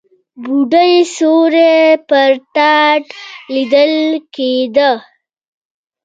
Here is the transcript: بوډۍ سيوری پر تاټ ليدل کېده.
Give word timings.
بوډۍ 0.43 0.93
سيوری 1.15 1.73
پر 2.07 2.31
تاټ 2.55 3.03
ليدل 3.53 3.93
کېده. 4.33 4.89